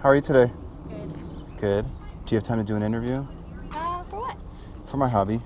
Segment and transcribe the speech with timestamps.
[0.00, 0.50] How are you today?
[0.88, 1.14] Good.
[1.60, 1.84] Good.
[2.24, 3.26] Do you have time to do an interview?
[3.74, 4.36] Uh, for what?
[4.86, 5.42] For my hobby.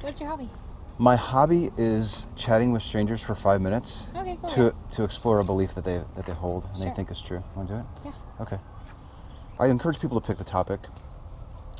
[0.00, 0.50] What's your hobby?
[0.98, 4.50] My hobby is chatting with strangers for five minutes Okay, cool.
[4.50, 7.44] to to explore a belief that they that they hold and they think is true.
[7.54, 7.86] Want to do it?
[8.04, 8.12] Yeah.
[8.40, 8.58] Okay.
[9.60, 10.80] I encourage people to pick the topic.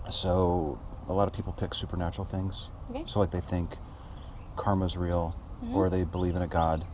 [0.09, 0.79] So
[1.09, 2.71] a lot of people pick supernatural things.
[2.91, 3.03] Okay.
[3.07, 3.79] So like they think
[4.57, 5.35] karma's real,
[5.65, 5.75] Mhm.
[5.75, 6.87] or they believe in a god.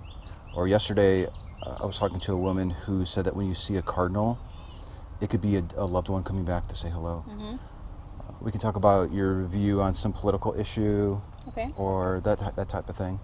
[0.54, 3.76] Or yesterday, uh, I was talking to a woman who said that when you see
[3.76, 4.38] a cardinal,
[5.20, 7.24] it could be a, a loved one coming back to say hello.
[7.28, 7.56] Mm-hmm.
[8.44, 11.70] We can talk about your view on some political issue Okay.
[11.76, 13.18] or that that type of thing.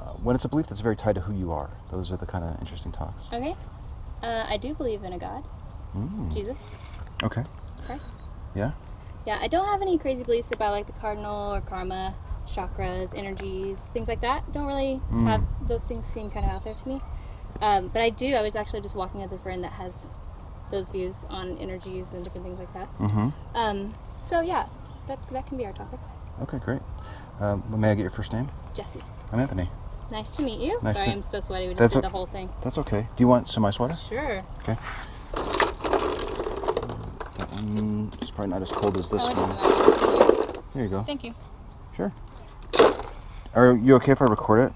[0.00, 2.26] Uh, when it's a belief that's very tied to who you are, those are the
[2.26, 3.30] kind of interesting talks.
[3.32, 3.54] Okay.
[4.22, 5.44] Uh, I do believe in a God,
[5.96, 6.32] Mm.
[6.32, 6.56] Jesus
[7.22, 7.42] Okay.
[7.84, 8.06] Christ.
[8.54, 8.72] Yeah.
[9.26, 12.14] Yeah, I don't have any crazy beliefs about like the cardinal or karma,
[12.48, 14.50] chakras, energies, things like that.
[14.52, 15.26] Don't really Mm.
[15.26, 17.00] have those things seem kind of out there to me.
[17.60, 18.34] Um, but I do.
[18.34, 20.10] I was actually just walking with a friend that has
[20.70, 22.88] those views on energies and different things like that.
[22.98, 23.28] Mm-hmm.
[23.54, 24.66] Um, so yeah,
[25.08, 26.00] that that can be our topic.
[26.42, 26.80] Okay, great.
[27.40, 28.50] Um, may I get your first name?
[28.74, 29.68] Jessie, I'm Anthony.
[30.10, 30.78] nice to meet you.
[30.82, 31.66] Nice Sorry, to- I'm so sweaty.
[31.66, 32.48] We just That's did the whole thing.
[32.62, 33.02] That's okay.
[33.16, 33.96] Do you want some ice water?
[34.08, 34.44] Sure.
[34.62, 34.76] Okay.
[37.36, 40.24] That one is probably not as cold as this Oh, one.
[40.74, 41.02] There you go.
[41.02, 41.34] Thank you.
[41.96, 42.12] Sure.
[43.54, 44.72] Are you okay if I record it?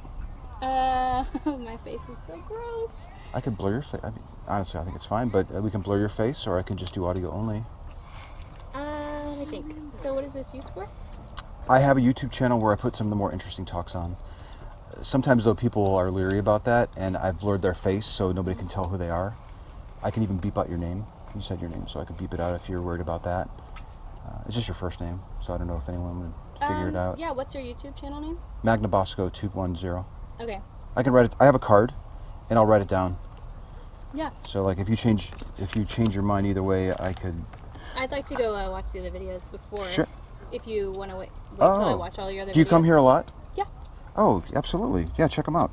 [1.47, 3.09] Uh, my face is so gross.
[3.33, 4.01] I could blur your face.
[4.03, 6.59] I mean, honestly, I think it's fine, but uh, we can blur your face, or
[6.59, 7.63] I can just do audio only.
[8.75, 9.75] Uh, let me think.
[10.01, 10.87] So, what is this used for?
[11.69, 14.17] I have a YouTube channel where I put some of the more interesting talks on.
[15.03, 18.69] Sometimes, though, people are leery about that, and I've blurred their face so nobody can
[18.69, 19.37] tell who they are.
[20.03, 21.05] I can even beep out your name.
[21.35, 23.49] You said your name, so I could beep it out if you're worried about that.
[24.27, 26.95] Uh, it's just your first name, so I don't know if anyone would figure it
[26.95, 27.19] Um, out.
[27.19, 28.37] Yeah, what's your YouTube channel name?
[28.63, 30.05] Magnabosco 210.
[30.41, 30.61] Okay.
[30.97, 31.37] I can write it.
[31.41, 31.93] I have a card,
[32.51, 33.19] and I'll write it down.
[34.13, 34.31] Yeah.
[34.45, 37.35] So, like, if you change, if you change your mind either way, I could.
[37.97, 39.85] I'd like to go uh, watch the other videos before.
[39.87, 40.07] Sure.
[40.53, 41.97] If you want to wait, wait till I Oh.
[41.97, 42.55] watch all your other videos.
[42.55, 43.31] Do you come here a lot?
[43.57, 43.65] Yeah.
[44.15, 45.09] Oh, absolutely.
[45.19, 45.73] Yeah, check them out.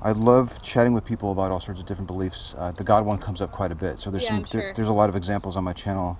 [0.00, 2.54] I love chatting with people about all sorts of different beliefs.
[2.58, 4.36] Uh, the God one comes up quite a bit, so there's Yeah, some.
[4.38, 6.18] I'm there- there's a lot of examples on my channel.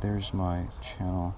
[0.00, 1.34] There's my channel.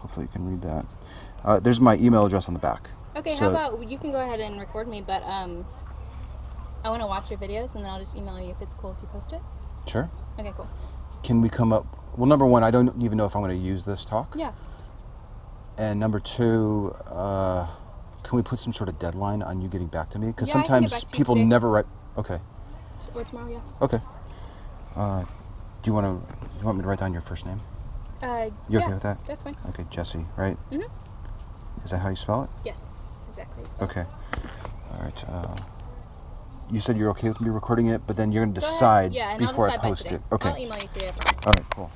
[0.00, 0.96] Hopefully you can read that.
[1.44, 2.90] Uh, there's my email address on the back.
[3.16, 5.64] Okay, So- how about you can go ahead and record me, but um,
[6.84, 8.92] I want to watch your videos and then I'll just email you if it's cool
[8.92, 9.40] if you post it.
[9.88, 10.10] Sure.
[10.38, 10.68] Okay, cool.
[11.22, 11.86] Can we come up?
[12.16, 14.34] Well, number one, I don't even know if I'm going to use this talk.
[14.36, 14.52] Yeah.
[15.78, 17.66] And number two, uh,
[18.22, 20.28] can we put some sort of deadline on you getting back to me?
[20.28, 21.86] Because Yeah, I can get sometimes people never write.
[22.16, 22.38] Okay.
[23.14, 23.60] Or tomorrow, yeah.
[23.84, 24.00] Okay.
[24.94, 25.20] Uh,
[25.82, 26.34] do you want to?
[26.58, 27.60] You want me to write down your first name?
[28.22, 29.20] Uh, You yeah, okay with that?
[29.26, 29.56] That's fine.
[29.68, 30.58] Okay, Jessie, right?
[30.72, 30.82] Mhm.
[31.84, 32.50] Is that how you spell it?
[32.64, 32.80] Yes,
[33.16, 33.56] that's exactly.
[33.56, 33.88] how you spell.
[33.88, 34.06] Okay.
[34.90, 35.24] All right.
[35.28, 35.56] Uh,
[36.68, 38.70] you said you're okay with me recording it, but then you're going to Go ahead.
[38.70, 40.16] decide Yeah, and before I'll I decide by post today.
[40.16, 40.22] it.
[40.32, 40.48] Okay.
[40.48, 41.12] I'll email you today.
[41.20, 41.32] I.
[41.46, 41.66] All right.
[41.70, 41.92] Cool.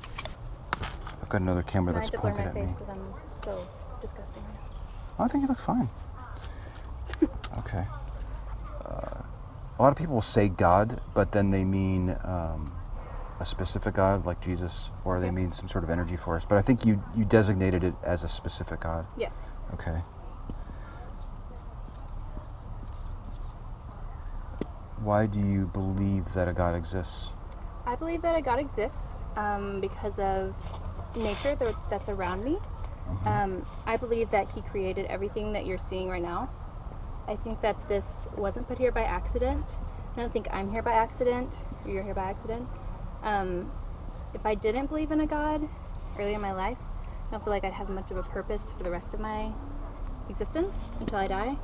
[1.21, 2.61] I've got another camera I that's had to blur pointed my at me.
[2.61, 3.69] face because I'm so
[4.01, 4.59] disgusting right.
[5.19, 5.91] I think you look fine.
[7.59, 7.87] Okay.
[8.85, 9.23] Uh,
[9.79, 12.80] a lot of people will say God, but then they mean um,
[13.41, 16.45] a specific God, like Jesus, or they mean some sort of energy force.
[16.45, 19.05] But I think you you designated it as a specific God.
[19.17, 19.35] Yes.
[19.73, 19.97] Okay.
[25.03, 27.31] Why do you believe that a God exists?
[27.87, 30.55] I believe that a God exists um, because of
[31.15, 32.59] nature that, that's around me.
[33.25, 36.49] Um, I believe that He created everything that you're seeing right now.
[37.27, 39.79] I think that this wasn't put here by accident.
[40.15, 42.69] I don't think I'm here by accident or you're here by accident.
[43.23, 43.71] Um,
[44.33, 45.61] if I didn't believe in a God
[46.17, 46.79] earlier in my life,
[47.27, 49.51] I don't feel like I'd have much of a purpose for the rest of my
[50.29, 51.55] existence until I die.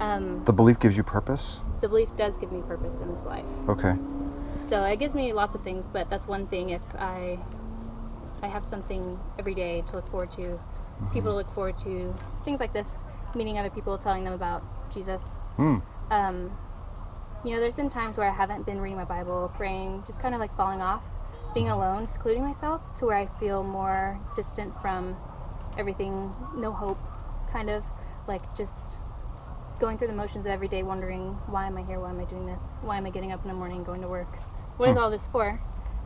[0.00, 1.60] Um, The belief gives you purpose?
[1.80, 3.48] the belief does give me purpose in this life.
[3.68, 3.94] Okay.
[4.56, 6.70] So it gives me lots of things, but that's one thing.
[6.70, 7.38] If I
[8.42, 10.58] I have something every day to look forward to,
[11.12, 12.14] people to look forward to,
[12.44, 13.04] things like this,
[13.34, 14.62] meeting other people, telling them about
[14.92, 15.44] Jesus.
[15.56, 15.76] Hmm.
[16.10, 16.50] Um,
[17.44, 20.34] you know, there's been times where I haven't been reading my Bible, praying, just kind
[20.34, 21.04] of like falling off,
[21.54, 25.16] being alone, secluding myself to where I feel more distant from
[25.78, 26.98] everything, no hope,
[27.50, 27.84] kind of
[28.26, 28.98] like just
[29.78, 31.98] going through the motions of every day, wondering why am I here?
[31.98, 32.78] Why am I doing this?
[32.82, 34.38] Why am I getting up in the morning, going to work?
[34.76, 35.02] What is Hmm.
[35.02, 35.60] all this for?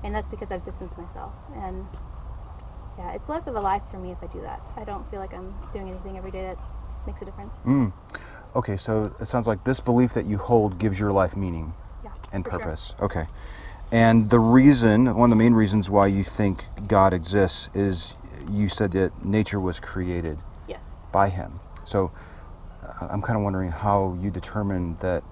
[0.04, 1.32] And that's because I've distanced myself.
[1.56, 1.87] And
[2.96, 4.60] yeah, it's less of a life for me if I do that.
[4.76, 6.58] I don't feel like I'm doing anything every day that
[7.06, 7.60] makes a difference.
[7.66, 7.92] Mm.
[8.54, 11.74] Okay, so it sounds like this belief that you hold gives your life meaning
[12.04, 12.60] Yeah, and for sure.
[12.60, 12.94] purpose.
[13.00, 13.26] Okay.
[13.92, 18.14] And the reason, one of the main reasons why you think God exists is
[18.48, 21.06] you said that nature was created Yes.
[21.12, 21.60] by him.
[21.84, 22.12] So
[22.82, 25.24] uh, I'm kind of wondering how you determined that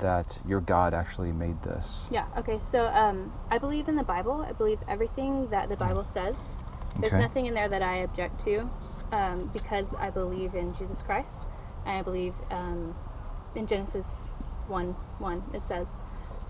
[0.00, 2.08] that your God actually made this.
[2.10, 2.26] Yeah.
[2.38, 2.58] Okay.
[2.58, 4.44] So um, I believe in the Bible.
[4.48, 6.56] I believe everything that the Bible says.
[7.00, 7.22] There's Okay.
[7.22, 8.70] nothing in there that I object to,
[9.12, 11.46] um, because I believe in Jesus Christ,
[11.86, 12.96] and I believe um,
[13.54, 14.30] in Genesis
[14.66, 15.44] one one.
[15.54, 16.02] It says,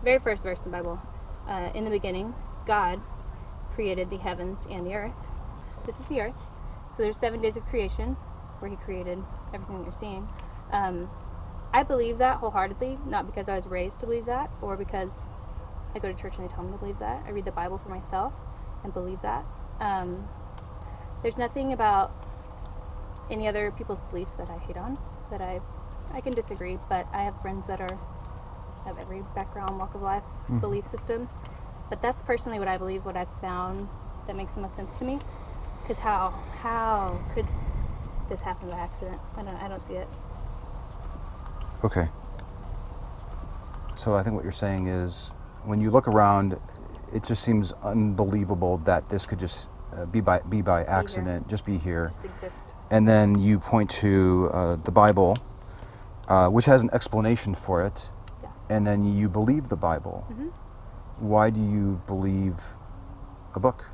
[0.02, 1.00] very first verse in the Bible,
[1.46, 2.34] uh, in the beginning,
[2.66, 3.00] God
[3.70, 5.28] created the heavens and the earth.
[5.86, 6.46] This is the earth.
[6.90, 8.16] So there's seven days of creation,
[8.60, 9.24] where He created
[9.54, 10.30] everything that you're seeing.
[10.72, 11.10] Um,
[11.72, 15.30] I believe that wholeheartedly, not because I was raised to believe that or because
[15.94, 17.24] I go to church and they tell me to believe that.
[17.26, 18.34] I read the Bible for myself
[18.84, 19.46] and believe that.
[19.80, 20.30] Um,
[21.22, 22.12] there's nothing about
[23.30, 24.98] any other people's beliefs that I hate on,
[25.30, 25.60] that I
[26.12, 27.98] I can disagree, but I have friends that are
[28.86, 30.60] of every background, walk of life, Mhm.
[30.60, 31.28] belief system.
[31.90, 33.88] But that's personally what I believe, what I've found
[34.26, 35.20] that makes the most sense to me.
[35.82, 36.30] Because how
[36.62, 37.46] how could
[38.28, 39.20] this happen by accident?
[39.36, 40.08] I don't I don't see it.
[41.84, 42.08] Okay.
[43.96, 45.32] So I think what you're saying is
[45.64, 46.60] when you look around,
[47.12, 50.94] it just seems unbelievable that this could just uh, be by be by Just be
[50.94, 52.08] accident, just be here.
[52.08, 52.75] Just exist.
[52.90, 55.40] And then you point to uh, the Bible,
[56.28, 58.10] uh, which has an explanation for it,
[58.42, 58.50] Yeah.
[58.70, 60.24] and then you believe the Bible.
[60.28, 60.48] hmm
[61.18, 62.56] Why do you believe
[63.54, 63.84] a book?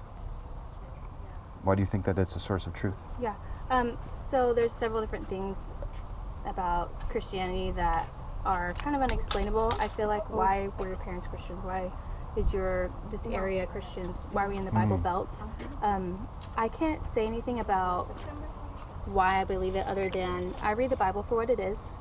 [1.62, 2.98] Why do you think that that's a source of truth?
[3.20, 3.34] Yeah.
[3.70, 5.72] Um, so there's several different things
[6.46, 8.08] about Christianity that
[8.44, 9.76] are kind of unexplainable.
[9.78, 11.64] I feel like why were your parents Christians?
[11.64, 11.92] Why
[12.36, 14.26] is your this area Christians?
[14.32, 15.02] Why are we in the Bible Mm.
[15.02, 15.44] Belt?
[15.82, 18.08] Um, I can't say anything about
[19.06, 21.96] why I believe it other than I read the Bible for what it is,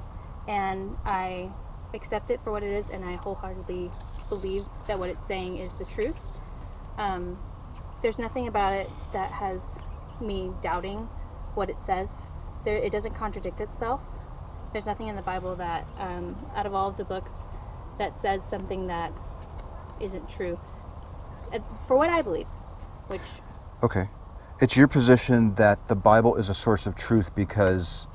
[0.47, 1.51] and I
[1.93, 3.91] accept it for what it is, and I wholeheartedly
[4.29, 6.19] believe that what it's saying is the truth.
[6.97, 7.37] Um,
[8.01, 9.79] there's nothing about it that has
[10.21, 10.97] me doubting
[11.55, 12.11] what it says.
[12.65, 14.01] There, it doesn't contradict itself.
[14.73, 17.45] There's nothing in the Bible that, um, out of all of the books,
[17.99, 19.11] that says something that
[20.01, 20.57] isn't true.
[21.53, 22.47] Uh, For what I believe,
[23.07, 23.21] which
[23.83, 24.09] Okay.
[24.61, 28.05] It's your position that the Bible is a source of truth because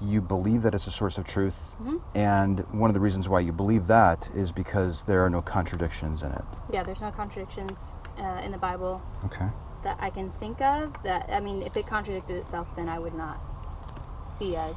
[0.00, 2.00] you believe that it's a source of truth, Mhm.
[2.14, 6.22] and one of the reasons why you believe that is because there are no contradictions
[6.22, 6.44] in it.
[6.70, 9.48] yeah, there's no contradictions uh, in the Bible Okay.
[9.82, 10.92] that I can think of.
[11.02, 13.36] That I mean, if it contradicted itself, then I would not
[14.38, 14.76] be as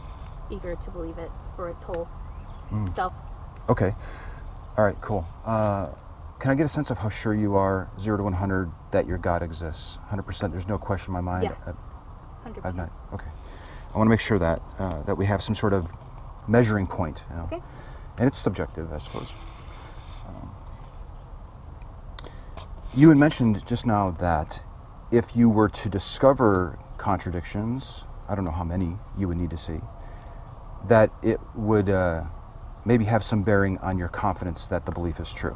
[0.49, 2.07] eager to believe it for its whole
[2.71, 2.93] Mm.
[2.95, 3.13] self.
[3.69, 3.93] Okay.
[4.77, 4.99] All right.
[5.01, 5.25] Cool.
[5.45, 5.87] Uh,
[6.39, 9.07] can I get a sense of how sure you are, zero to one hundred, that
[9.07, 9.97] your God exists?
[10.09, 10.51] Hundred percent.
[10.51, 11.43] There's no question in my mind.
[11.45, 11.73] Yeah.
[12.43, 12.89] Hundred I've not.
[13.13, 13.29] Okay.
[13.93, 15.89] I want to make sure that uh, that we have some sort of
[16.47, 17.23] measuring point.
[17.29, 17.43] You know?
[17.45, 17.61] Okay.
[18.19, 19.31] And it's subjective, I suppose.
[20.27, 20.49] Um,
[22.93, 24.59] you had mentioned just now that
[25.11, 29.57] if you were to discover contradictions, I don't know how many you would need to
[29.57, 29.79] see,
[30.87, 32.23] that it would uh,
[32.85, 35.55] maybe have some bearing on your confidence that the belief is true.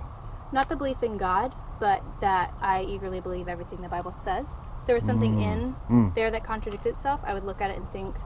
[0.51, 4.61] Not the belief in God, but that I eagerly believe everything the Bible says.
[4.85, 6.13] There was something Mm, in mm.
[6.15, 7.21] there that contradicted itself.
[7.23, 8.19] I would look at it and think,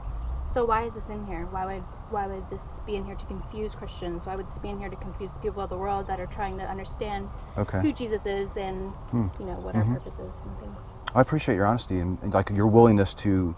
[0.46, 1.46] so why is this in here?
[1.50, 4.26] Why would why would this be in here to confuse Christians?
[4.26, 6.26] Why would this be in here to confuse the people of the world that are
[6.26, 7.80] trying to understand Okay.
[7.80, 9.26] who Jesus is and Hmm.
[9.38, 9.94] you know what our Mhm.
[9.94, 10.96] purpose is and things?
[11.14, 13.54] I appreciate your honesty and, and like your willingness to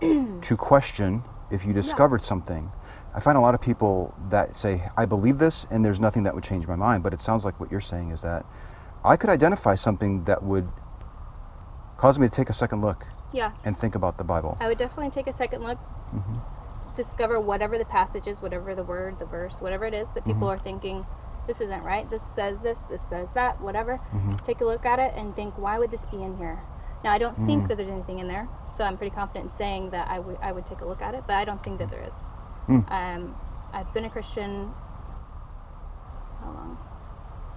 [0.00, 2.72] to question if you discovered something.
[3.14, 6.34] I find a lot of people that say, I believe this and there's nothing that
[6.34, 8.46] would change my mind, but it sounds like what you're saying is that
[9.04, 10.68] I could identify something that would
[11.96, 14.56] cause me to take a second look Yeah, and think about the Bible.
[14.60, 15.78] I would definitely take a second look,
[16.10, 16.38] hmm
[16.96, 20.48] discover whatever the passage is, whatever the word, the verse, whatever it is that people
[20.48, 20.54] Mhm.
[20.54, 21.04] are thinking,
[21.46, 22.08] this isn't right.
[22.10, 22.80] This says this.
[22.80, 23.60] This says that.
[23.60, 23.98] Whatever.
[24.10, 26.64] hmm take a look at it and think, why would this be in here?
[27.04, 27.68] Now, I don't think Mm.
[27.68, 30.52] that there's anything in there, so I'm pretty confident in saying that I would I
[30.52, 32.26] would take a look at it, but I don't think that there is.
[32.68, 32.84] Mm.
[32.90, 33.34] Um,
[33.72, 34.72] I've been a Christian.
[36.40, 36.78] How long?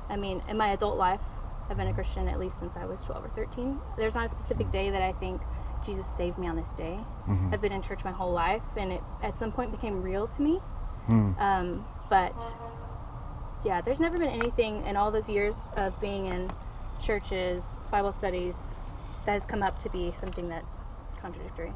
[0.09, 1.21] I mean, in my adult life,
[1.69, 3.79] I've been a Christian at least since I was 12 or 13.
[3.97, 5.41] There's not a specific day that I think
[5.85, 6.99] Jesus saved me on this day.
[7.27, 7.53] Mhm.
[7.53, 10.41] I've been in church my whole life, and it at some point became real to
[10.41, 10.59] me.
[11.07, 11.39] Mm.
[11.39, 12.57] Um, but
[13.63, 16.51] yeah, there's never been anything in all those years of being in
[16.99, 18.77] churches, Bible studies,
[19.25, 20.83] that has come up to be something that's
[21.21, 21.73] contradictory.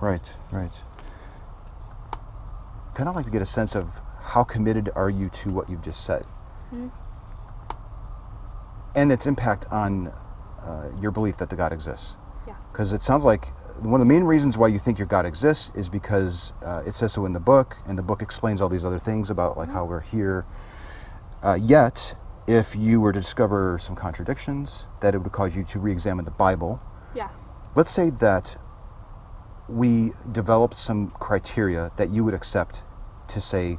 [0.00, 0.82] Right, right.
[2.94, 3.88] Kind of like to get a sense of
[4.22, 6.24] how committed are you to what you've just said,
[6.72, 6.90] Mhm.
[8.94, 10.12] and its impact on
[10.62, 12.16] uh, your belief that the God exists.
[12.46, 12.54] Yeah.
[12.72, 15.70] Because it sounds like one of the main reasons why you think your God exists
[15.74, 18.84] is because uh, it says so in the book, and the book explains all these
[18.84, 20.46] other things about like how we're here.
[21.42, 25.80] Uh, yet, if you were to discover some contradictions, that it would cause you to
[25.80, 26.80] re-examine the Bible.
[27.14, 27.28] Yeah.
[27.74, 28.56] Let's say that
[29.68, 32.82] we developed some criteria that you would accept
[33.28, 33.78] to say,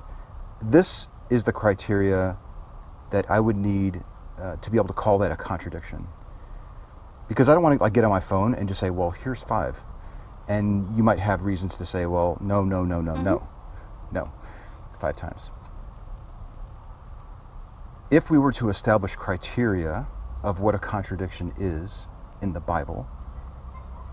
[0.62, 2.38] this is the criteria
[3.12, 4.04] that I would need
[4.39, 6.08] uh, to be able to call that a contradiction.
[7.27, 9.44] Because I don't want to like get on my phone and just say, well, here's
[9.44, 9.77] five,
[10.48, 13.48] and you might have reasons to say, well, no, no, no, no, no,
[14.12, 14.32] no,
[15.00, 15.51] five times.
[18.12, 20.08] If we were to establish criteria
[20.44, 22.08] of what a contradiction is
[22.42, 23.08] in the Bible,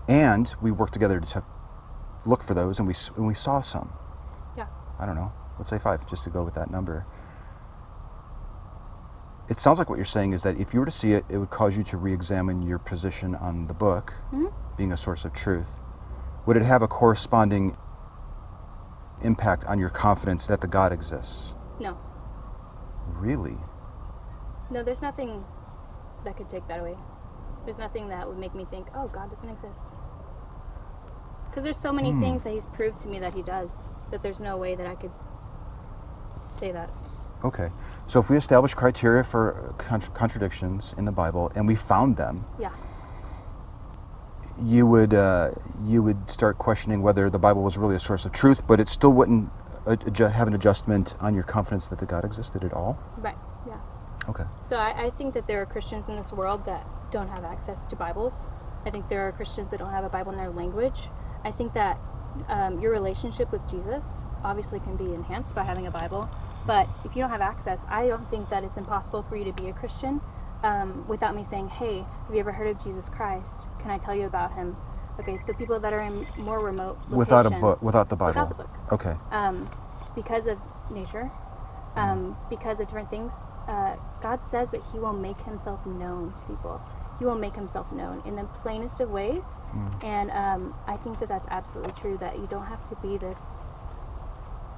[0.07, 1.43] and we work together to
[2.25, 3.91] look for those, and we and we saw some.
[4.57, 4.67] Yeah.
[4.99, 5.31] I don't know.
[5.57, 7.05] Let's say five, just to go with that number.
[9.49, 11.37] It sounds like what you're saying is that if you were to see it, it
[11.37, 14.51] would cause you to re-examine your position on the book Mhm.
[14.77, 15.81] being a source of truth.
[16.45, 17.77] Would it have a corresponding
[19.21, 21.55] impact on your confidence that the God exists?
[21.79, 21.97] No.
[23.19, 23.57] Really?
[24.69, 25.45] No, there's nothing
[26.23, 26.97] that could take that away.
[27.65, 29.87] There's nothing that would make me think, oh, God doesn't exist.
[31.53, 32.19] Because there's so many Hmm.
[32.19, 34.95] things that He's proved to me that He does that there's no way that I
[34.95, 35.11] could
[36.49, 36.89] say that.
[37.43, 37.69] Okay.
[38.07, 42.43] So if we establish criteria for contra- contradictions in the Bible and we found them,
[42.57, 42.71] Yeah.
[44.57, 45.51] you would uh,
[45.87, 48.89] you would start questioning whether the Bible was really a source of truth, but it
[48.89, 49.51] still wouldn't
[49.85, 49.95] uh,
[50.29, 52.97] have an adjustment on your confidence that the God existed at all.
[53.17, 53.37] Right.
[53.67, 53.77] Yeah.
[54.27, 54.45] Okay.
[54.59, 57.85] So I, I think that there are Christians in this world that don't have access
[57.85, 58.47] to Bibles.
[58.87, 61.11] I think there are Christians that don't have a Bible in their language.
[61.43, 62.01] I think that
[62.49, 66.31] um, your relationship with Jesus obviously can be enhanced by having a Bible.
[66.65, 69.53] But if you don't have access, I don't think that it's impossible for you to
[69.53, 70.21] be a Christian
[70.63, 73.69] um, without me saying, hey, have you ever heard of Jesus Christ?
[73.79, 74.77] Can I tell you about him?
[75.19, 77.17] Okay, so people that are in more remote locations.
[77.17, 78.29] Without a book, without the Bible.
[78.43, 79.15] Without the book Okay.
[79.31, 79.69] um,
[80.15, 80.59] because of
[80.89, 81.31] nature,
[81.95, 86.45] um, because of different things, uh, God says that He will make Himself known to
[86.45, 86.83] people.
[87.19, 89.57] He will make Himself known in the plainest of ways.
[90.03, 93.53] And um, I think that that's absolutely true, that you don't have to be this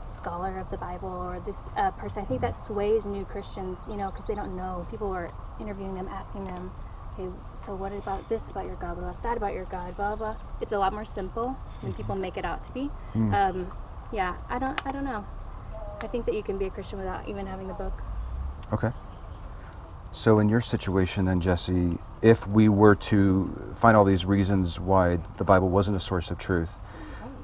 [0.07, 2.21] scholar of the Bible or this uh, person.
[2.23, 4.85] I think that sways new Christians, you know, because they don't know.
[4.89, 6.71] People are interviewing them, asking them,
[7.13, 8.97] okay, so what about this about your God?
[8.97, 9.95] What about that about your God?
[9.95, 10.35] Blah, blah, blah.
[10.61, 12.89] It's a lot more simple than people make it out to be.
[13.33, 13.65] Um,
[14.11, 15.25] yeah, I don't, I don't know.
[16.01, 18.03] I think that you can be a Christian without even having the book.
[18.71, 18.91] Okay.
[20.11, 25.15] So in your situation then, Jessie, if we were to find all these reasons why
[25.37, 26.75] the Bible wasn't a source of truth,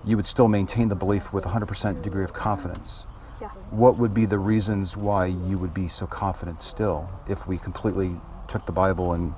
[0.03, 3.05] you would still maintain the belief with 100% degree of confidence.
[3.39, 3.49] Yeah.
[3.69, 8.19] What would be the reasons why you would be so confident still if we completely
[8.47, 9.35] took the Bible and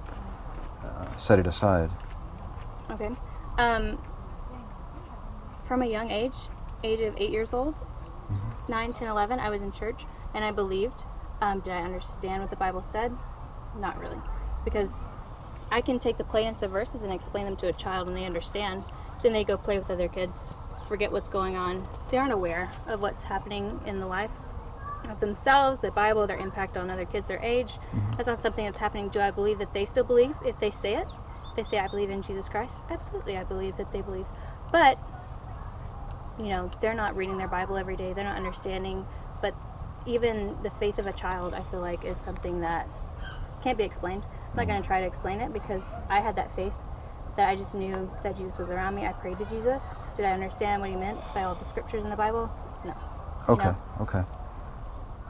[0.82, 1.90] uh, set it aside?
[2.92, 3.10] Okay.
[3.58, 4.00] Um,
[5.66, 6.38] from a young age,
[6.86, 7.76] age of eight years old,
[8.70, 11.04] nine, ten, eleven, I was in church and I believed.
[11.42, 13.12] Um, did I understand what the Bible said?
[13.78, 14.22] Not really.
[14.64, 15.12] Because
[15.74, 18.26] I can take the plainest of verses and explain them to a child and they
[18.26, 18.86] understand.
[19.24, 21.84] Then they go play with other kids, forget what's going on.
[22.12, 24.30] They aren't aware of what's happening in the life
[25.10, 27.80] of themselves, the Bible, their impact on other kids their age.
[27.88, 28.12] Mm-hmm.
[28.12, 29.10] That's not something that's happening.
[29.10, 31.08] Do I believe that they still believe if they say it?
[31.56, 32.84] They say, I believe in Jesus Christ.
[32.92, 34.28] Absolutely, I believe that they believe.
[34.72, 35.00] But,
[36.38, 39.04] you know, they're not reading their Bible every day, they're not understanding.
[39.42, 39.56] But
[40.06, 42.88] even the faith of a child, I feel like, is something that
[43.64, 44.24] can't be explained.
[44.54, 46.76] I'm not going to try to explain it because I had that faith
[47.38, 49.06] that I just knew that Jesus was around me.
[49.08, 49.96] I prayed to Jesus.
[50.16, 52.52] Did I understand what he meant by all the scriptures in the Bible?
[52.86, 52.94] No.
[53.50, 53.76] You Okay, know?
[54.02, 54.24] okay.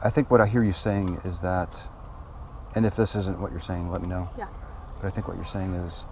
[0.02, 1.88] I think what I hear you saying is that,
[2.74, 4.30] and if this isn't what you're saying, let me know.
[4.38, 4.48] Yeah.
[5.00, 6.06] But I think what you're saying is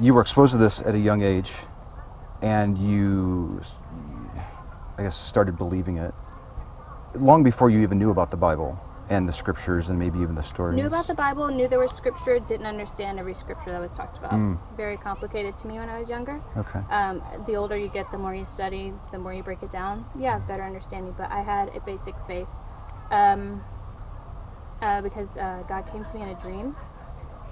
[0.00, 1.52] you were exposed to this at a young age
[2.42, 3.60] and you,
[4.98, 6.14] I guess, started believing it
[7.14, 8.80] long before you even knew about the Bible
[9.10, 10.76] and the scriptures and maybe even the stories.
[10.76, 14.18] Knew about the Bible, knew there was scripture, didn't understand every scripture that was talked
[14.18, 14.32] about.
[14.32, 14.58] Mm.
[14.76, 16.40] Very complicated to me when I was younger.
[16.56, 16.80] Okay.
[16.90, 20.04] Um, the older you get, the more you study, the more you break it down.
[20.14, 21.14] Yeah, better understanding.
[21.16, 22.50] But I had a basic faith
[23.10, 23.62] um,
[24.80, 26.74] uh, because uh, God came to me in a dream,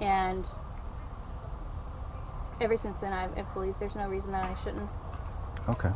[0.01, 0.49] and
[2.59, 4.89] ever since then I've, I've believed there's no reason that I shouldn't.
[5.69, 5.91] Okay.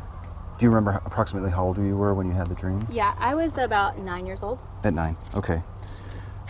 [0.58, 2.84] Do you remember approximately how old you were when you had the dream?
[2.90, 4.60] Yeah, I was about nine years old.
[4.82, 5.16] At nine.
[5.34, 5.62] Okay.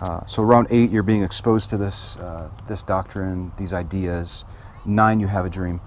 [0.00, 4.44] Uh, so around eight, you're being exposed to this uh, this doctrine, these ideas.
[4.86, 5.82] Nine, you have a dream,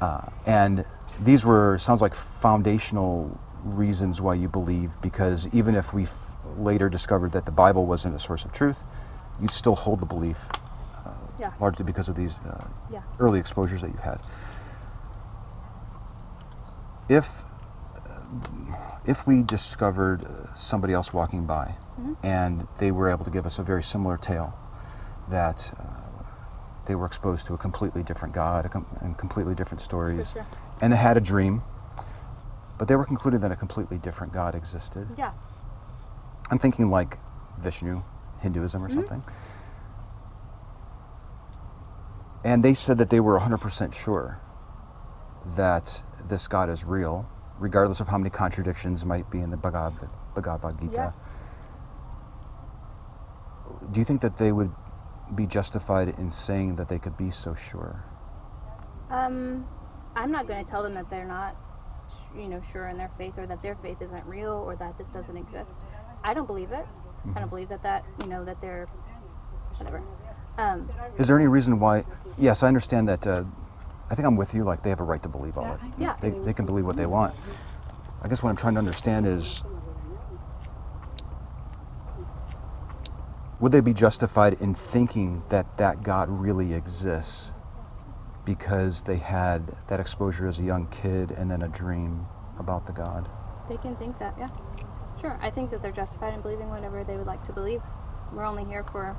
[0.00, 0.86] uh, and
[1.20, 6.88] these were sounds like foundational reasons why you believe because even if we f- later
[6.88, 8.84] discovered that the Bible wasn't a source of truth,
[9.40, 10.48] you'd still hold the belief
[11.38, 11.50] Yeah.
[11.60, 13.00] largely because of these uh, Yeah.
[13.18, 14.20] early exposures that you've had.
[17.08, 17.44] If
[19.04, 22.16] if we discovered uh, somebody else walking by Mhm.
[22.24, 24.52] and they were able to give us a very similar tale
[25.28, 25.84] that uh,
[26.86, 30.44] they were exposed to a completely different God com- and completely different stories sure.
[30.80, 31.62] and they had a dream
[32.78, 35.08] but they were concluded that a completely different God existed.
[35.16, 35.30] Yeah.
[36.50, 37.18] I'm thinking like
[37.58, 38.02] Vishnu,
[38.40, 38.94] Hinduism or Mhm.
[38.94, 39.22] something.
[42.44, 44.38] And they said that they were 100% sure
[45.56, 47.28] that this God is real,
[47.58, 50.92] regardless of how many contradictions might be in the Bhagavad, Bhagavad Gita.
[50.92, 51.12] Yeah.
[53.92, 54.70] Do you think that they would
[55.34, 58.04] be justified in saying that they could be so sure?
[59.10, 59.66] Um,
[60.14, 61.56] I'm not going to tell them that they're not,
[62.36, 65.08] you know, sure in their faith or that their faith isn't real or that this
[65.08, 65.84] doesn't exist.
[66.24, 66.86] I don't believe it.
[67.34, 68.86] I don't believe that that, you know, that they're,
[69.76, 70.02] whatever.
[70.58, 72.04] Um, Is there any reason why?
[72.38, 73.26] Yes, I understand that.
[73.26, 73.44] Uh,
[74.10, 74.64] I think I'm with you.
[74.64, 75.80] Like they have a right to believe all it.
[75.98, 76.16] Yeah.
[76.20, 77.34] They, they can believe what they want.
[78.22, 79.62] I guess what I'm trying to understand is,
[83.60, 87.52] would they be justified in thinking that that God really exists
[88.44, 92.26] because they had that exposure as a young kid and then a dream
[92.58, 93.28] about the God?
[93.68, 94.48] they can think that, yeah.
[95.20, 95.38] Sure.
[95.40, 97.82] I think that they're justified in believing whatever they would like to believe.
[98.32, 99.16] We're only here for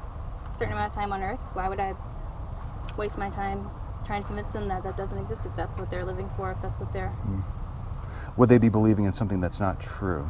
[0.49, 1.41] a certain amount of time on earth.
[1.53, 1.95] Why would I
[2.97, 3.69] waste my time
[4.07, 6.61] trying to convince them that that doesn't exist if that's what they're living for, if
[6.61, 7.13] that's what they're.
[8.37, 10.27] Would they be believing in something that's not true?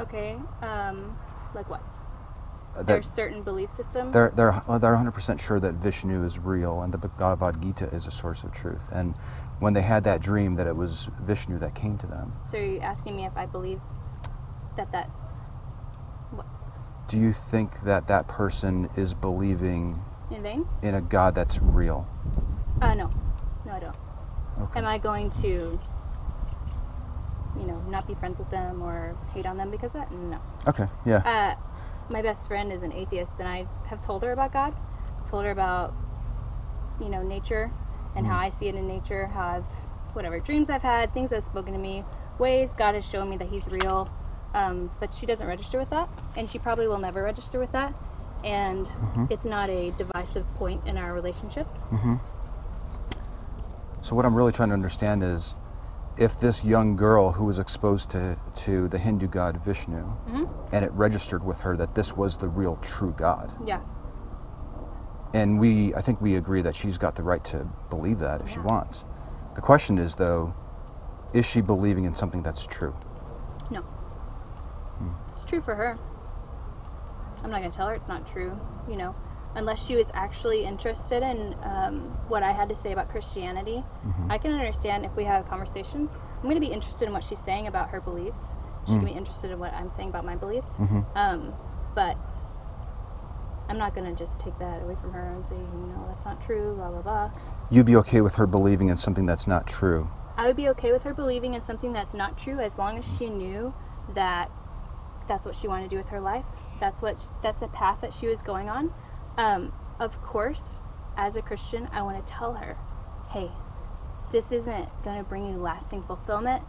[0.00, 0.38] Okay.
[0.62, 1.16] Um,
[1.54, 1.80] like what?
[1.80, 4.12] Uh, That There's certain belief system.
[4.12, 8.10] they're they're they're 100% sure that Vishnu is real and the Bhagavad Gita is a
[8.10, 8.88] source of truth.
[8.92, 9.14] And
[9.58, 12.32] when they had that dream, that it was Vishnu that came to them.
[12.48, 13.80] So are you asking me if I believe
[14.76, 15.50] that that's
[16.30, 16.46] what
[17.08, 20.66] Do you think that that person is believing in vain?
[20.82, 22.06] in a God that's real?
[22.84, 23.10] Uh, no,
[23.64, 23.96] no, I don't.
[24.60, 24.78] Okay.
[24.80, 25.80] Am I going to,
[27.58, 30.12] you know, not be friends with them or hate on them because of that?
[30.12, 30.38] No.
[30.68, 30.86] Okay.
[31.06, 31.22] Yeah.
[31.24, 31.54] Uh,
[32.10, 34.74] my best friend is an atheist, and I have told her about God,
[35.24, 35.94] told her about,
[37.00, 37.70] you know, nature
[38.16, 38.42] and how Mm.
[38.42, 39.66] I see it in nature, how I've,
[40.12, 42.04] whatever dreams I've had, things that have spoken to me,
[42.38, 44.06] ways God has shown me that He's real.
[44.52, 47.94] Um, but she doesn't register with that, and she probably will never register with that.
[48.44, 49.30] And Mhm.
[49.30, 51.66] it's not a divisive point in our relationship.
[51.90, 52.16] hmm
[54.04, 55.56] So what I'm really trying to understand is,
[56.18, 60.84] if this young girl who was exposed to to the Hindu god Vishnu, hmm and
[60.84, 63.80] it registered with her that this was the real true God, Yeah.
[65.32, 68.50] and we I think we agree that she's got the right to believe that if
[68.50, 69.04] she wants.
[69.54, 70.52] The question is though,
[71.32, 72.94] is she believing in something that's true?
[73.70, 73.82] No.
[75.34, 75.98] It's true for her.
[77.42, 79.14] I'm not going to tell her it's not true, you know,
[79.56, 83.84] unless she was actually interested in um, what I had to say about Christianity.
[84.06, 84.30] Mhm.
[84.30, 86.08] I can understand if we have a conversation.
[86.12, 88.54] I'm going to be interested in what she's saying about her beliefs.
[88.86, 88.96] She Mm.
[88.96, 90.76] can be interested in what I'm saying about my beliefs.
[90.78, 91.04] Mhm.
[91.14, 91.54] Um,
[91.94, 92.16] but
[93.68, 96.26] I'm not going to just take that away from her and say, you know, that's
[96.26, 97.30] not true, blah, blah, blah.
[97.70, 100.08] You'd be okay with her believing in something that's not true.
[100.36, 103.06] I would be okay with her believing in something that's not true as long as
[103.06, 103.72] she knew
[104.08, 104.50] that
[105.26, 106.44] that's what she wanted to do with her life.
[106.78, 108.90] That's what that's the path that she was going on.
[109.36, 110.82] Um, of course,
[111.16, 112.76] as a Christian, I want to tell her,
[113.30, 113.50] "Hey,
[114.32, 116.62] this isn't going to bring you lasting fulfillment.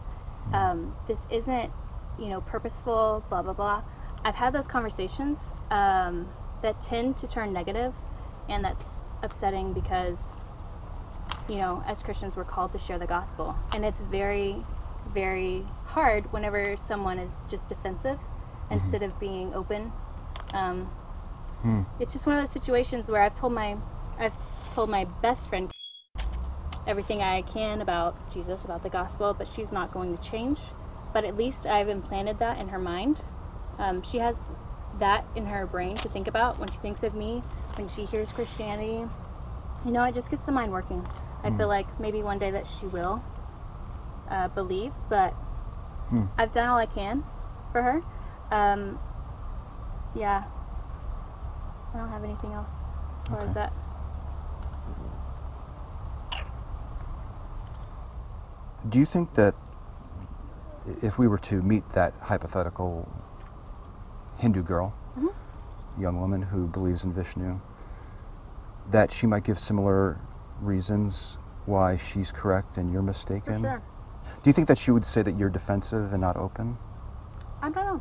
[0.52, 1.72] Um, this isn't,
[2.18, 3.24] you know, purposeful.
[3.28, 3.82] Blah blah blah."
[4.24, 6.28] I've had those conversations um,
[6.62, 7.94] that tend to turn negative,
[8.48, 10.36] and that's upsetting because
[11.48, 13.54] you know, as Christians, we're called to share the gospel.
[13.74, 14.56] And it's very,
[15.12, 18.18] very hard whenever someone is just defensive
[18.70, 19.92] instead of being open.
[20.52, 20.90] Um,
[21.66, 21.80] Hmm.
[21.98, 23.76] it's just one of those situations where I've told my,
[24.20, 24.38] I've
[24.72, 25.68] told my best friend
[26.86, 30.60] everything I can about Jesus, about the gospel, but she's not going to change.
[31.12, 33.20] But at least I've implanted that in her mind.
[33.80, 34.38] Um, she has
[35.00, 37.42] that in her brain to think about when she thinks of me,
[37.74, 39.04] when she hears Christianity.
[39.84, 41.04] You know, it just gets the mind working.
[41.42, 43.20] I feel like maybe one day that she will
[44.30, 45.32] uh, believe, but
[46.10, 46.22] Hmm.
[46.38, 47.24] I've done all I can
[47.72, 48.00] for her.
[48.52, 49.00] Um,
[50.14, 50.44] yeah.
[51.96, 52.84] I don't have anything else
[53.22, 53.72] as far as that.
[58.90, 59.54] Do you think that
[61.02, 63.08] if we were to meet that hypothetical
[64.38, 65.30] Hindu girl, Mhm.
[65.98, 67.58] young woman who believes in Vishnu,
[68.90, 70.18] that she might give similar
[70.60, 73.60] reasons why she's correct and you're For mistaken?
[73.60, 73.82] sure.
[74.42, 76.76] Do you think that she would say that you're defensive and not open?
[77.62, 78.00] I don't know.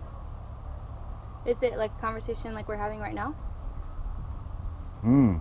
[1.45, 3.33] Is it like a conversation like we're having right now?
[5.05, 5.35] Hmm.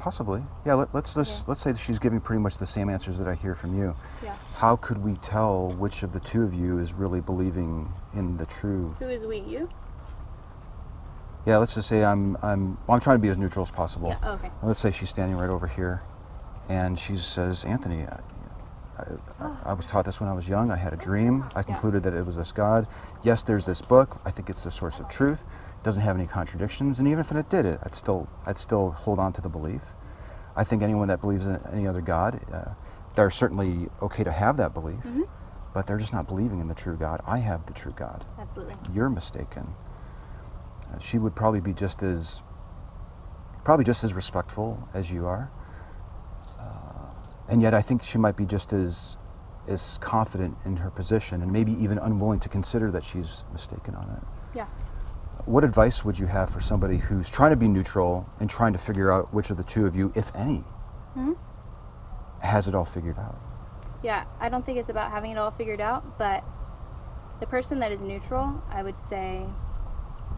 [0.00, 0.42] Possibly.
[0.66, 0.74] Yeah.
[0.74, 1.44] Let, let's let's Okay.
[1.46, 3.94] let's say that she's giving pretty much the same answers that I hear from you.
[4.24, 4.34] Yeah.
[4.54, 8.44] How could we tell which of the two of you is really believing in the
[8.46, 8.96] true?
[8.98, 9.38] Who is we?
[9.38, 9.68] You?
[11.46, 11.58] Yeah.
[11.58, 14.08] Let's just say I'm I'm well, I'm trying to be as neutral as possible.
[14.08, 14.18] Yeah.
[14.24, 14.50] Oh, okay.
[14.64, 16.02] Let's say she's standing right over here,
[16.68, 18.20] and she says, "Anthony, I,
[19.40, 20.72] I, I was taught this when I was young.
[20.72, 21.44] I had a dream.
[21.54, 22.88] I concluded that it was this God.
[23.22, 24.20] Yes, there's this book.
[24.24, 25.44] I think it's the source of truth.
[25.84, 26.98] Doesn't have any contradictions.
[26.98, 29.82] And even if it did it, I'd still I'd still hold on to the belief.
[30.56, 32.72] I think anyone that believes in any other God, uh,
[33.14, 35.28] they're certainly okay to have that belief, Mhm.
[35.74, 37.20] but they're just not believing in the true God.
[37.26, 38.24] I have the true God.
[38.38, 38.76] Absolutely.
[38.94, 39.74] You're mistaken."
[40.92, 42.42] Uh, she would probably be just as
[43.62, 45.50] probably just as respectful as you are
[46.60, 47.14] uh,
[47.48, 49.16] and yet I think she might be just as
[49.66, 54.10] as confident in her position and maybe even unwilling to consider that she's mistaken on
[54.10, 54.22] it.
[54.54, 54.66] Yeah.
[55.46, 58.78] What advice would you have for somebody who's trying to be neutral and trying to
[58.78, 60.64] figure out which of the two of you, if any,
[61.14, 61.32] hmm
[62.40, 63.36] has it all figured out?
[64.02, 64.24] Yeah.
[64.40, 66.44] I don't think it's about having it all figured out, but
[67.40, 69.46] the person that is neutral, I would say,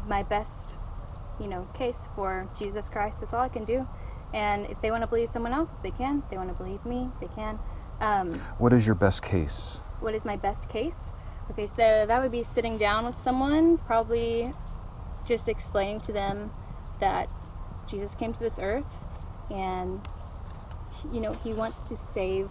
[0.09, 0.79] my best,
[1.40, 3.21] you know, case for Jesus Christ.
[3.21, 3.87] That's all I can do.
[4.33, 6.19] And if they want to believe someone else, they can.
[6.19, 7.59] If they want to believe me, they can.
[8.01, 9.79] Um, What is your best case?
[10.01, 11.12] what is my best case?
[11.51, 14.53] Okay, so that would be sitting down with someone, probably
[15.27, 16.51] just explaining to them
[17.01, 17.29] that
[17.89, 18.87] Jesus came to this earth
[19.51, 20.01] and
[21.12, 22.49] you know, he wants to save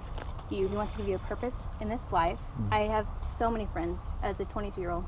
[0.50, 0.68] you.
[0.68, 2.40] He wants to give you a purpose in this life.
[2.60, 2.74] Mm.
[2.74, 5.06] I have so many friends as a 22-year-old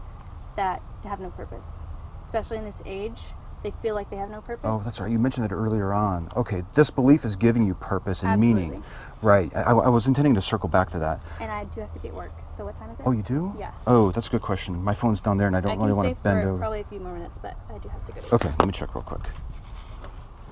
[0.56, 1.84] that have no purpose.
[2.24, 3.20] Especially in this age,
[3.64, 4.66] they feel like they have no purpose.
[4.66, 5.12] Oh, that's right.
[5.12, 6.30] You mentioned it earlier on.
[6.36, 8.84] Okay, this belief is giving you purpose and meaning.
[9.22, 9.56] Right.
[9.56, 11.20] I, I was intending to circle back to that.
[11.40, 12.32] And I do have to be at work.
[12.58, 13.06] So what time is it?
[13.06, 13.54] Oh, you do?
[13.56, 13.70] Yeah.
[13.86, 14.84] Oh, that's a good question.
[14.84, 16.58] My phone's down there, and I don't I really want to bend over.
[16.58, 18.34] probably a few more minutes, but I do have to go to.
[18.34, 19.22] Okay, let me check real quick.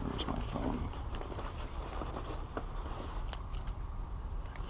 [0.04, 0.78] Where's my phone?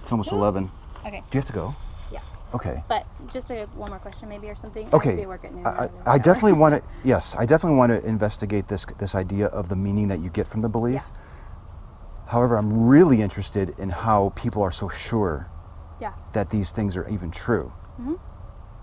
[0.01, 0.71] It's almost 11.
[1.05, 1.17] Okay.
[1.29, 1.75] Do you have to go?
[2.09, 2.21] Yeah.
[2.53, 2.81] Okay.
[2.87, 4.87] But just a, one more question, maybe, or something.
[4.87, 5.15] I have to Okay.
[5.17, 5.67] be at work at noon.
[5.67, 6.13] I, I.
[6.13, 6.81] I definitely want to.
[7.03, 10.47] Yes, I definitely want to investigate this this idea of the meaning that you get
[10.47, 10.93] from the belief.
[11.03, 12.31] Yeah.
[12.31, 15.49] However, I'm really interested in how people are so sure
[15.99, 16.11] Yeah.
[16.33, 17.71] that these things are even true.
[17.99, 18.19] Mhm.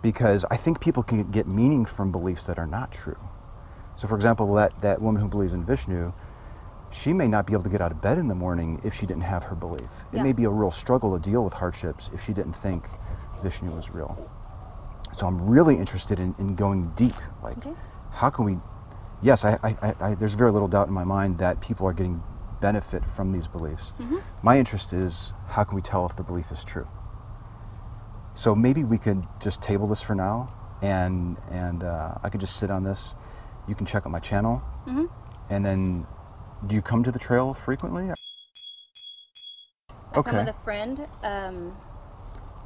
[0.03, 3.17] Because I think people can get meaning from beliefs that are not true.
[3.95, 6.13] So, for example, that, that woman who believes in Vishnu,
[6.91, 9.07] she may not be able to get out of bed in the morning if she
[9.07, 9.91] didn't have her belief.
[10.13, 10.23] It Yeah.
[10.23, 12.89] may be a real struggle to deal with hardships if she didn't think
[13.43, 14.17] Vishnu was real.
[15.17, 17.15] So, I'm really interested in, in going deep.
[17.43, 17.75] Like, Okay.
[18.11, 18.59] how can we?
[19.21, 22.23] Yes, I, I, I, there's very little doubt in my mind that people are getting
[22.61, 23.93] benefit from these beliefs.
[24.01, 24.21] Mhm.
[24.43, 26.87] My interest is how can we tell if the belief is true?
[28.35, 30.49] So maybe we could just table this for now,
[30.81, 33.15] and and uh, I could just sit on this.
[33.69, 35.09] You can check out my channel, Mhm.
[35.51, 36.07] and then
[36.67, 38.11] do you come to the trail frequently?
[38.11, 38.15] I
[40.15, 40.39] come Okay.
[40.39, 41.77] with a friend, um,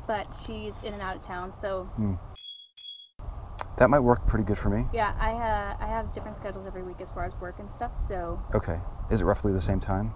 [0.06, 1.52] but she's in and out of town.
[1.52, 1.88] So
[3.78, 4.86] That might work pretty good for me.
[4.92, 7.94] yeah, I uh, I have different schedules every week as far as work and stuff.
[7.94, 8.80] So Okay.
[9.10, 10.14] Is it roughly the same time?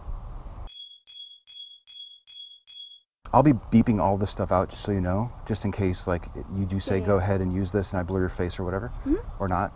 [3.33, 6.29] I'll be beeping all this stuff out just so you know, just in case like
[6.57, 8.65] you do say Yeah, go ahead and use this and I blur your face or
[8.65, 9.17] whatever, Mhm.
[9.39, 9.73] or not,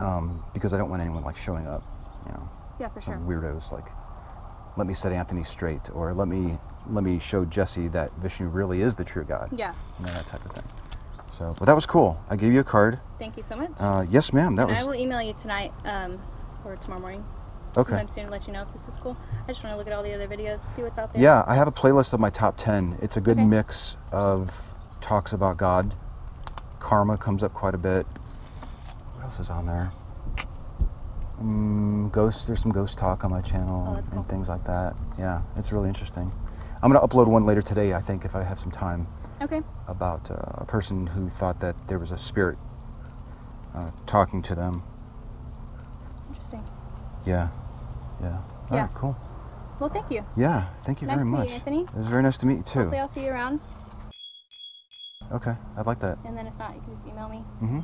[0.00, 1.82] um, because I don't want anyone like showing up,
[2.26, 3.14] you know, yeah, for sure.
[3.14, 3.90] some weirdos like
[4.76, 8.82] let me set Anthony straight or let me let me show Jessie that Vishnu really
[8.82, 9.72] is the true God, Yeah.
[9.98, 10.68] you know that type of thing.
[11.30, 12.22] So, but that was cool.
[12.28, 13.00] I gave you a card.
[13.18, 13.70] Thank you so much.
[13.78, 14.54] Uh, yes, ma'am.
[14.56, 16.20] That and I will email you tonight um,
[16.64, 17.24] or tomorrow morning.
[17.76, 17.90] Okay.
[17.90, 19.16] Sometime soon to let you know if this is cool.
[19.44, 21.22] I just want to look at all the other videos, see what's out there.
[21.22, 22.98] Yeah, I have a playlist of my top 10.
[23.02, 23.46] It's a good Okay.
[23.46, 25.94] mix of talks about God.
[26.78, 28.06] Karma comes up quite a bit.
[29.14, 29.90] What else is on there?
[31.42, 34.20] Mm, ghosts, there's some ghost talk on my channel Oh, cool.
[34.20, 34.94] and things like that.
[35.18, 36.32] Yeah, it's really interesting.
[36.82, 39.06] I'm going to upload one later today, I think, if I have some time,
[39.42, 39.62] Okay.
[39.88, 42.56] about uh, a person who thought that there was a spirit
[43.74, 44.82] uh, talking to them.
[46.28, 46.64] Interesting.
[47.26, 47.48] Yeah,
[48.20, 48.36] yeah.
[48.70, 48.82] All Yeah.
[48.82, 49.16] right, cool.
[49.80, 50.24] Well, thank you.
[50.36, 51.48] Yeah, thank you Nice very to meet much.
[51.48, 51.80] you, Anthony.
[51.82, 52.78] It was very nice to meet you too.
[52.80, 53.60] Hopefully, I'll see you around.
[55.32, 56.18] Okay, I'd like that.
[56.24, 57.38] And then if not, you can just email me.
[57.60, 57.80] hmm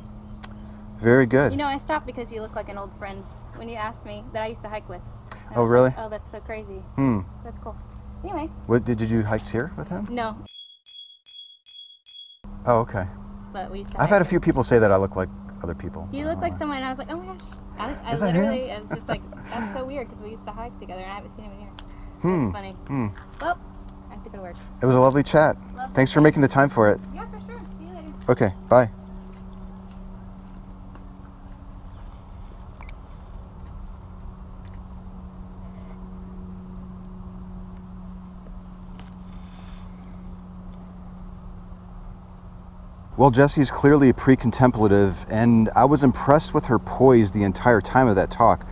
[1.01, 1.51] Very good.
[1.51, 3.23] You know, I stopped because you look like an old friend
[3.55, 5.01] when you asked me that I used to hike with.
[5.49, 5.89] And Oh, really?
[5.89, 6.79] like, oh, that's so crazy.
[6.95, 7.21] Hmm.
[7.43, 7.75] That's cool.
[8.23, 10.07] Anyway, What did you do hikes here with him?
[10.09, 10.37] no,
[12.65, 13.05] Oh, okay.
[13.51, 14.01] but we used to.
[14.01, 15.29] I've had a few people say that I look like
[15.63, 16.09] other people.
[16.11, 16.77] You look like someone.
[16.77, 17.47] and I was like, oh my gosh.
[17.77, 18.43] I, I Is that him?
[18.43, 21.11] literally, I was just like, that's so weird because we used to hike together and
[21.11, 21.73] I haven't seen him in years.
[22.21, 22.39] Hmm.
[22.39, 22.75] That's funny.
[22.87, 23.07] Hmm.
[23.39, 23.57] Well,
[24.09, 24.57] I have to go to work.
[24.81, 25.57] It was a lovely chat.
[25.75, 27.01] Love Thanks for making the time for it.
[27.13, 27.59] Yeah, for sure.
[27.77, 28.13] See you later.
[28.29, 28.91] Okay, bye.
[43.21, 48.15] Well, Jessie's clearly pre-contemplative, and I was impressed with her poise the entire time of
[48.15, 48.65] that talk.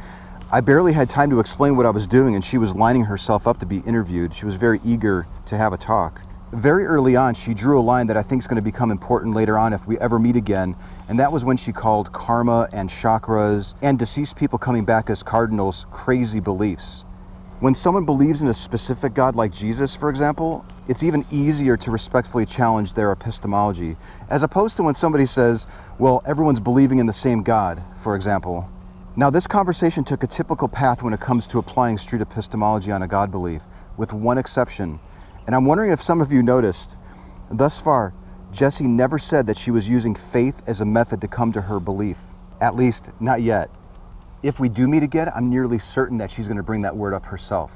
[0.51, 3.45] I barely had time to explain what I was doing, and she was lining herself
[3.45, 4.33] up to be interviewed.
[4.33, 6.19] She was very eager to have a talk.
[6.51, 9.35] Very early on, she drew a line that I think is going to become important
[9.35, 10.75] later on if we ever meet again,
[11.09, 15.21] and that was when she called karma and chakras and deceased people coming back as
[15.21, 17.03] cardinals crazy beliefs.
[17.59, 21.91] When someone believes in a specific God like Jesus, for example, it's even easier to
[21.91, 23.97] respectfully challenge their epistemology,
[24.29, 25.67] as opposed to when somebody says,
[25.97, 28.69] well, everyone's believing in the same God, for example.
[29.17, 33.01] Now, this conversation took a typical path when it comes to applying street epistemology on
[33.01, 33.63] a God belief,
[33.97, 34.97] with one exception.
[35.45, 36.95] And I'm wondering if some of you noticed.
[37.51, 38.13] Thus far,
[38.53, 41.81] Jessie never said that she was using faith as a method to come to her
[41.81, 42.19] belief.
[42.61, 43.69] At least, not yet.
[44.41, 47.13] If we do meet again, I'm nearly certain that she's going to bring that word
[47.13, 47.73] up herself.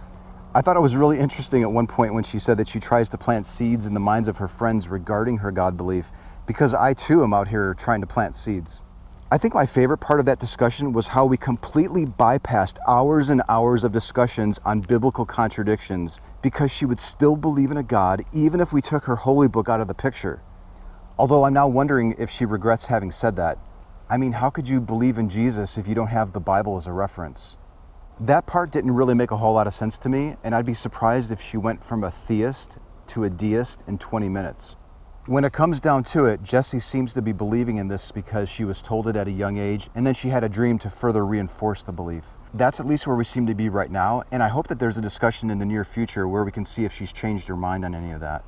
[0.55, 3.09] I thought it was really interesting at one point when she said that she tries
[3.09, 6.09] to plant seeds in the minds of her friends regarding her God belief,
[6.47, 8.81] because I too am out here trying to plant seeds.
[9.29, 13.41] I think my favorite part of that discussion was how we completely bypassed hours and
[13.49, 18.61] hours of discussions on biblical contradictions because she would still believe in a God even
[18.61, 20.39] if we took her holy book out of the picture.
[21.17, 23.57] Although I'm now wondering if she regrets having said that.
[24.13, 26.85] I mean, how could you believe in Jesus if you don't have the Bible as
[26.85, 27.57] a reference?
[28.19, 30.75] That part didn't really make a whole lot of sense to me, and I'd be
[30.75, 34.75] surprised if she went from a theist to a deist in 20 minutes.
[35.25, 38.65] When it comes down to it, Jessie seems to be believing in this because she
[38.65, 41.25] was told it at a young age, and then she had a dream to further
[41.25, 42.25] reinforce the belief.
[42.53, 44.99] That's at least where we seem to be right now, and I hope that there's
[44.99, 47.83] a discussion in the near future where we can see if she's changed her mind
[47.83, 48.45] on any of that.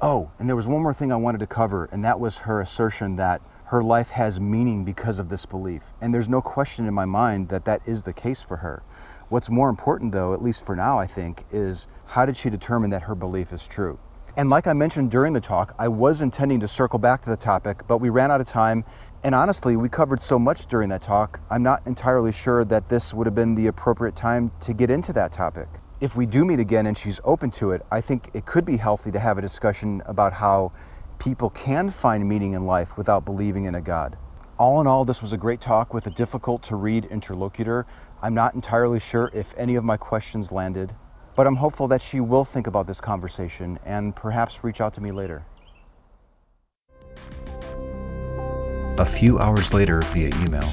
[0.00, 2.60] Oh, and there was one more thing I wanted to cover, and that was her
[2.60, 5.82] assertion that her life has meaning because of this belief.
[6.00, 8.82] And there's no question in my mind that that is the case for her.
[9.28, 12.88] What's more important, though, at least for now, I think, is how did she determine
[12.90, 13.98] that her belief is true?
[14.38, 17.36] And like I mentioned during the talk, I was intending to circle back to the
[17.36, 18.86] topic, but we ran out of time.
[19.22, 23.12] And honestly, we covered so much during that talk, I'm not entirely sure that this
[23.12, 25.68] would have been the appropriate time to get into that topic.
[26.00, 28.78] If we do meet again and she's open to it, I think it could be
[28.78, 30.72] healthy to have a discussion about how
[31.18, 34.16] people can find meaning in life without believing in a God.
[34.58, 37.86] All in all, this was a great talk with a difficult to read interlocutor.
[38.22, 40.92] I'm not entirely sure if any of my questions landed,
[41.36, 45.00] but I'm hopeful that she will think about this conversation and perhaps reach out to
[45.00, 45.44] me later.
[48.98, 50.68] A few hours later, via email.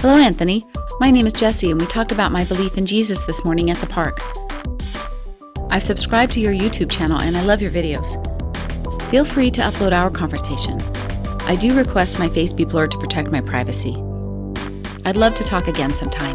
[0.00, 0.66] Hello, Anthony.
[1.00, 3.78] My name is Jessie, and we talked about my belief in Jesus this morning at
[3.78, 4.20] the park.
[5.70, 8.22] I've subscribed to your YouTube channel and I love your videos.
[9.10, 10.80] Feel free to upload our conversation.
[11.42, 13.94] I do request my face be blurred to protect my privacy.
[15.04, 16.34] I'd love to talk again sometime.